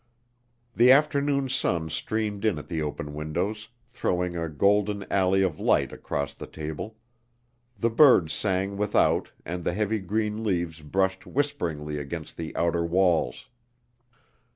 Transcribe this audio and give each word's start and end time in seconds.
The 0.75 0.91
afternoon 0.91 1.47
sun 1.47 1.91
streamed 1.91 2.43
in 2.43 2.57
at 2.57 2.67
the 2.67 2.81
open 2.81 3.13
windows, 3.13 3.69
throwing 3.87 4.35
a 4.35 4.49
golden 4.49 5.05
alley 5.13 5.43
of 5.43 5.59
light 5.59 5.93
across 5.93 6.33
the 6.33 6.47
table; 6.47 6.97
the 7.77 7.91
birds 7.91 8.33
sang 8.33 8.77
without 8.77 9.31
and 9.45 9.63
the 9.63 9.73
heavy 9.73 9.99
green 9.99 10.43
leaves 10.43 10.81
brushed 10.81 11.27
whisperingly 11.27 11.99
against 11.99 12.35
the 12.35 12.55
outer 12.55 12.83
walls. 12.83 13.47